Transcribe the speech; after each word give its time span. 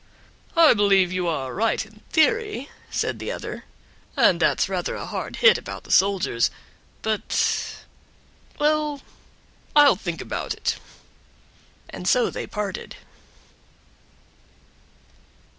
"I 0.55 0.73
believe 0.73 1.11
you 1.11 1.27
are 1.27 1.53
right 1.53 1.85
in 1.85 2.01
theory," 2.09 2.71
said 2.89 3.19
the 3.19 3.31
other, 3.31 3.65
"and 4.17 4.39
that's 4.39 4.67
rather 4.67 4.95
a 4.95 5.05
hard 5.05 5.35
hit 5.35 5.59
about 5.59 5.83
the 5.83 5.91
soldiers; 5.91 6.49
but 7.03 7.75
well 8.57 9.03
I'll 9.75 9.95
think 9.95 10.19
about 10.19 10.55
it," 10.55 10.79
and 11.91 12.07
so 12.07 12.31
they 12.31 12.47
parted. 12.47 12.95